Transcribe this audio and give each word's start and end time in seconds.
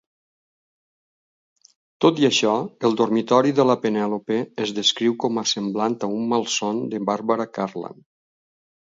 Tot 2.05 2.21
i 2.21 2.23
això, 2.29 2.53
el 2.89 2.95
dormitori 3.01 3.53
de 3.59 3.65
la 3.71 3.75
Penèlope 3.83 4.37
es 4.65 4.73
descriu 4.77 5.15
com 5.25 5.37
a 5.41 5.43
semblant 5.51 5.97
a 6.07 6.09
un 6.15 6.25
'malson 6.31 6.81
de 6.95 7.03
Barbara 7.11 7.45
Cartland'. 7.59 8.03